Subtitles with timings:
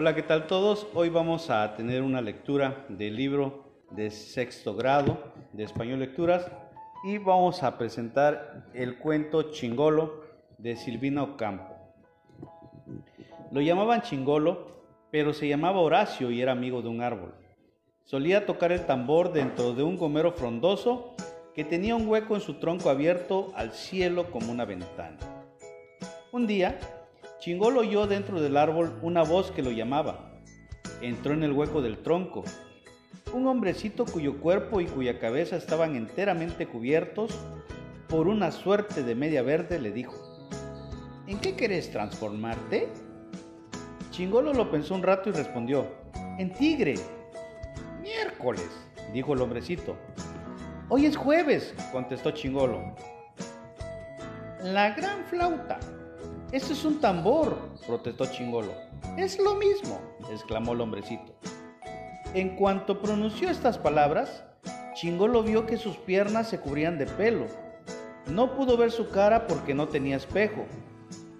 [0.00, 0.86] Hola, ¿qué tal todos?
[0.94, 5.18] Hoy vamos a tener una lectura del libro de sexto grado
[5.52, 6.48] de Español Lecturas
[7.02, 10.22] y vamos a presentar el cuento Chingolo
[10.56, 11.74] de Silvina Ocampo.
[13.50, 17.34] Lo llamaban Chingolo, pero se llamaba Horacio y era amigo de un árbol.
[18.04, 21.16] Solía tocar el tambor dentro de un gomero frondoso
[21.56, 25.18] que tenía un hueco en su tronco abierto al cielo como una ventana.
[26.30, 26.78] Un día,
[27.40, 30.32] Chingolo oyó dentro del árbol una voz que lo llamaba.
[31.00, 32.42] Entró en el hueco del tronco.
[33.32, 37.38] Un hombrecito cuyo cuerpo y cuya cabeza estaban enteramente cubiertos
[38.08, 40.14] por una suerte de media verde le dijo,
[41.28, 42.88] ¿En qué querés transformarte?
[44.10, 45.86] Chingolo lo pensó un rato y respondió,
[46.38, 46.94] En tigre.
[48.02, 48.68] Miércoles,
[49.12, 49.94] dijo el hombrecito.
[50.88, 52.96] Hoy es jueves, contestó Chingolo.
[54.62, 55.78] La gran flauta,
[56.50, 57.58] ¡Eso es un tambor!
[57.86, 58.72] protestó Chingolo.
[59.18, 60.00] Es lo mismo,
[60.32, 61.34] exclamó el hombrecito.
[62.32, 64.44] En cuanto pronunció estas palabras,
[64.94, 67.46] Chingolo vio que sus piernas se cubrían de pelo.
[68.26, 70.64] No pudo ver su cara porque no tenía espejo.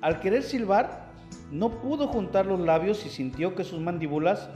[0.00, 1.08] Al querer silbar,
[1.50, 4.50] no pudo juntar los labios y sintió que sus mandíbulas,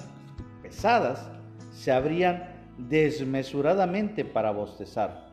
[0.62, 1.30] pesadas,
[1.72, 5.32] se abrían desmesuradamente para bostezar.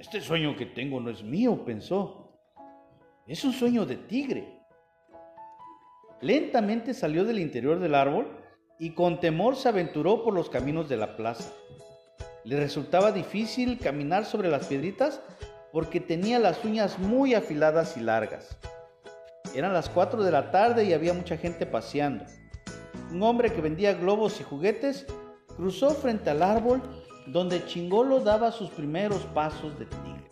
[0.00, 2.32] Este sueño que tengo no es mío, pensó.
[3.26, 4.58] Es un sueño de tigre.
[6.22, 8.26] Lentamente salió del interior del árbol
[8.78, 11.52] y con temor se aventuró por los caminos de la plaza.
[12.44, 15.20] Le resultaba difícil caminar sobre las piedritas
[15.70, 18.56] porque tenía las uñas muy afiladas y largas.
[19.54, 22.24] Eran las 4 de la tarde y había mucha gente paseando.
[23.12, 25.06] Un hombre que vendía globos y juguetes
[25.56, 26.80] cruzó frente al árbol
[27.32, 30.30] donde Chingolo daba sus primeros pasos de tigre.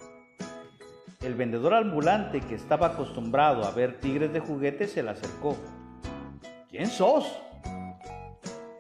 [1.21, 5.57] El vendedor ambulante que estaba acostumbrado a ver tigres de juguete se le acercó.
[6.69, 7.41] ¿Quién sos?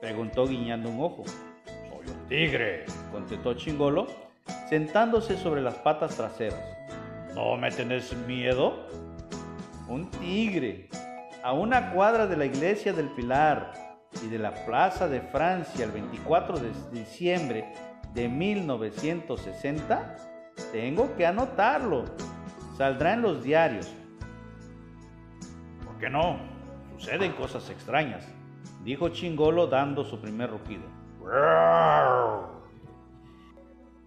[0.00, 1.24] preguntó guiñando un ojo.
[1.64, 4.06] Soy un tigre, contestó Chingolo,
[4.68, 6.62] sentándose sobre las patas traseras.
[7.34, 8.86] ¿No me tenés miedo?
[9.88, 10.88] Un tigre,
[11.42, 13.72] a una cuadra de la iglesia del Pilar
[14.22, 17.72] y de la Plaza de Francia el 24 de diciembre
[18.14, 20.16] de 1960?
[20.72, 22.04] Tengo que anotarlo.
[22.76, 23.92] Saldrá en los diarios.
[25.84, 26.38] ¿Por qué no?
[26.96, 28.26] Suceden cosas extrañas,
[28.82, 30.82] dijo Chingolo dando su primer rugido.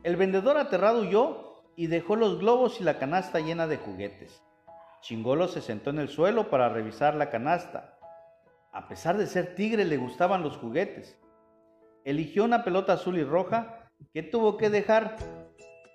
[0.03, 4.43] El vendedor aterrado huyó y dejó los globos y la canasta llena de juguetes.
[5.01, 7.97] Chingolo se sentó en el suelo para revisar la canasta.
[8.71, 11.17] A pesar de ser tigre le gustaban los juguetes.
[12.03, 13.80] Eligió una pelota azul y roja
[14.13, 15.15] que tuvo que dejar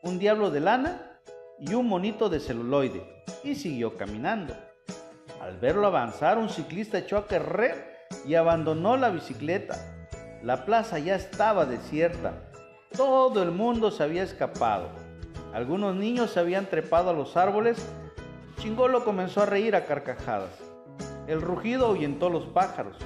[0.03, 1.21] un diablo de lana
[1.59, 4.55] y un monito de celuloide y siguió caminando.
[5.41, 9.77] Al verlo avanzar, un ciclista echó a correr y abandonó la bicicleta.
[10.43, 12.51] La plaza ya estaba desierta.
[12.97, 14.89] Todo el mundo se había escapado.
[15.53, 17.79] Algunos niños se habían trepado a los árboles.
[18.59, 20.53] Chingolo comenzó a reír a carcajadas.
[21.27, 22.97] El rugido ahuyentó los pájaros.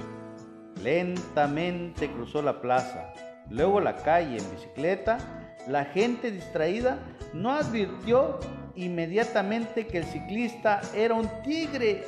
[0.81, 3.13] Lentamente cruzó la plaza
[3.51, 5.19] luego la calle en bicicleta,
[5.67, 6.97] la gente distraída
[7.33, 8.39] no advirtió
[8.75, 12.03] inmediatamente que el ciclista era un tigre.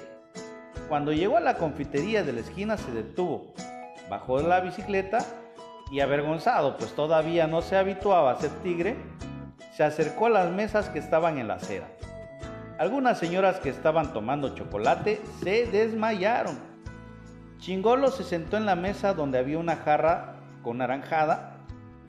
[0.89, 3.53] Cuando llegó a la confitería de la esquina se detuvo,
[4.09, 5.19] bajó de la bicicleta
[5.91, 8.95] y avergonzado, pues todavía no se habituaba a ser tigre,
[9.75, 11.87] se acercó a las mesas que estaban en la acera.
[12.79, 16.57] Algunas señoras que estaban tomando chocolate se desmayaron.
[17.59, 20.32] Chingolo se sentó en la mesa donde había una jarra
[20.63, 21.57] con naranjada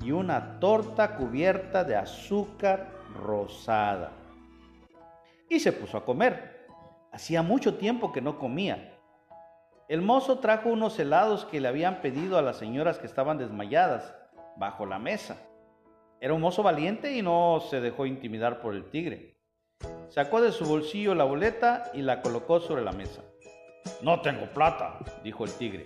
[0.03, 2.89] y una torta cubierta de azúcar
[3.23, 4.13] rosada.
[5.49, 6.67] Y se puso a comer.
[7.13, 8.99] Hacía mucho tiempo que no comía.
[9.89, 14.15] El mozo trajo unos helados que le habían pedido a las señoras que estaban desmayadas
[14.57, 15.37] bajo la mesa.
[16.21, 19.37] Era un mozo valiente y no se dejó intimidar por el tigre.
[20.09, 23.23] Sacó de su bolsillo la boleta y la colocó sobre la mesa.
[24.01, 25.85] No tengo plata, dijo el tigre.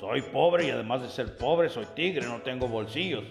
[0.00, 3.24] Soy pobre y además de ser pobre soy tigre, no tengo bolsillos.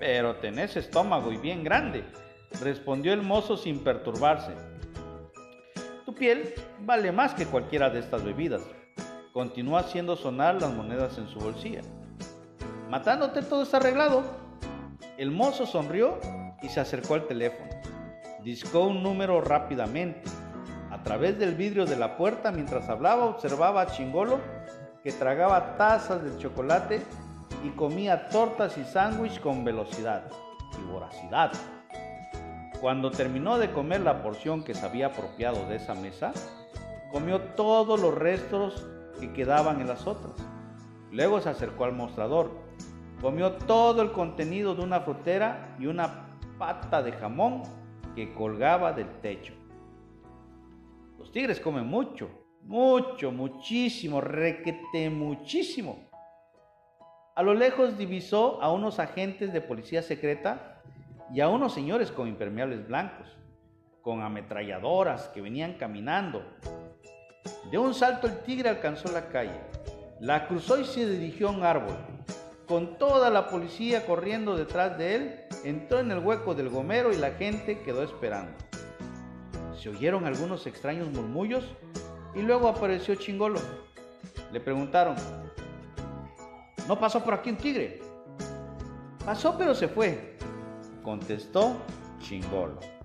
[0.00, 2.04] Pero tenés estómago y bien grande,
[2.60, 4.52] respondió el mozo sin perturbarse.
[6.04, 8.62] Tu piel vale más que cualquiera de estas bebidas.
[9.32, 11.82] Continuó haciendo sonar las monedas en su bolsilla.
[12.90, 14.24] Matándote todo está arreglado.
[15.16, 16.18] El mozo sonrió
[16.60, 17.70] y se acercó al teléfono.
[18.42, 20.22] Discó un número rápidamente.
[20.90, 24.40] A través del vidrio de la puerta, mientras hablaba, observaba a Chingolo
[25.06, 27.00] que tragaba tazas de chocolate
[27.62, 30.24] y comía tortas y sándwich con velocidad
[30.76, 31.52] y voracidad.
[32.80, 36.32] Cuando terminó de comer la porción que se había apropiado de esa mesa,
[37.12, 38.84] comió todos los restos
[39.20, 40.34] que quedaban en las otras.
[41.12, 42.50] Luego se acercó al mostrador,
[43.20, 46.26] comió todo el contenido de una frutera y una
[46.58, 47.62] pata de jamón
[48.16, 49.54] que colgaba del techo.
[51.16, 52.28] Los tigres comen mucho,
[52.66, 56.08] mucho, muchísimo, requete muchísimo.
[57.36, 60.82] A lo lejos divisó a unos agentes de policía secreta
[61.32, 63.28] y a unos señores con impermeables blancos,
[64.02, 66.42] con ametralladoras que venían caminando.
[67.70, 69.60] De un salto el tigre alcanzó la calle,
[70.20, 71.96] la cruzó y se dirigió a un árbol.
[72.66, 77.16] Con toda la policía corriendo detrás de él, entró en el hueco del gomero y
[77.16, 78.52] la gente quedó esperando.
[79.78, 81.64] Se oyeron algunos extraños murmullos
[82.36, 83.58] y luego apareció Chingolo.
[84.52, 85.16] Le preguntaron,
[86.86, 88.02] ¿no pasó por aquí un tigre?
[89.24, 90.36] Pasó pero se fue,
[91.02, 91.76] contestó
[92.20, 92.95] Chingolo.